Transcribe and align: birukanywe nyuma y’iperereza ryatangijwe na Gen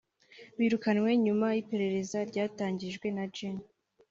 birukanywe 0.57 1.11
nyuma 1.25 1.47
y’iperereza 1.55 2.17
ryatangijwe 2.29 3.07
na 3.15 3.25
Gen 3.35 3.57